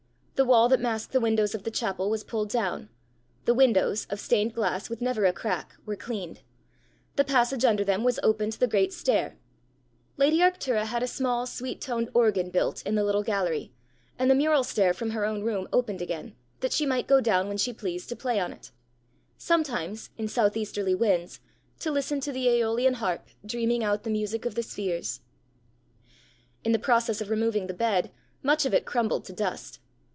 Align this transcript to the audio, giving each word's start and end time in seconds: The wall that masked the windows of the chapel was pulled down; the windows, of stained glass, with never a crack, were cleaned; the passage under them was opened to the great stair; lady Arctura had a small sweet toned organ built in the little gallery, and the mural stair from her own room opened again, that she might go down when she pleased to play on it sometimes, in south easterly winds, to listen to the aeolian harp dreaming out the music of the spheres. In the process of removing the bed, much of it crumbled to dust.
The 0.35 0.45
wall 0.45 0.67
that 0.69 0.79
masked 0.81 1.13
the 1.13 1.19
windows 1.19 1.53
of 1.53 1.65
the 1.65 1.69
chapel 1.69 2.09
was 2.09 2.23
pulled 2.23 2.49
down; 2.49 2.89
the 3.45 3.53
windows, 3.53 4.07
of 4.09 4.19
stained 4.19 4.55
glass, 4.55 4.89
with 4.89 4.99
never 4.99 5.25
a 5.25 5.33
crack, 5.33 5.75
were 5.85 5.95
cleaned; 5.95 6.41
the 7.15 7.23
passage 7.23 7.63
under 7.63 7.83
them 7.83 8.03
was 8.03 8.19
opened 8.23 8.53
to 8.53 8.59
the 8.59 8.65
great 8.65 8.91
stair; 8.91 9.37
lady 10.17 10.39
Arctura 10.39 10.85
had 10.85 11.03
a 11.03 11.07
small 11.07 11.45
sweet 11.45 11.79
toned 11.79 12.09
organ 12.15 12.49
built 12.49 12.81
in 12.87 12.95
the 12.95 13.03
little 13.03 13.21
gallery, 13.21 13.71
and 14.17 14.31
the 14.31 14.35
mural 14.35 14.63
stair 14.63 14.95
from 14.95 15.11
her 15.11 15.25
own 15.25 15.43
room 15.43 15.69
opened 15.71 16.01
again, 16.01 16.33
that 16.61 16.73
she 16.73 16.87
might 16.87 17.07
go 17.07 17.21
down 17.21 17.47
when 17.47 17.57
she 17.59 17.71
pleased 17.71 18.09
to 18.09 18.15
play 18.15 18.39
on 18.39 18.51
it 18.51 18.71
sometimes, 19.37 20.09
in 20.17 20.27
south 20.27 20.57
easterly 20.57 20.95
winds, 20.95 21.39
to 21.79 21.91
listen 21.91 22.19
to 22.19 22.31
the 22.31 22.49
aeolian 22.49 22.95
harp 22.95 23.27
dreaming 23.45 23.83
out 23.83 24.01
the 24.01 24.09
music 24.09 24.47
of 24.47 24.55
the 24.55 24.63
spheres. 24.63 25.19
In 26.63 26.71
the 26.71 26.79
process 26.79 27.21
of 27.21 27.29
removing 27.29 27.67
the 27.67 27.75
bed, 27.75 28.09
much 28.41 28.65
of 28.65 28.73
it 28.73 28.85
crumbled 28.87 29.23
to 29.25 29.33
dust. 29.33 29.77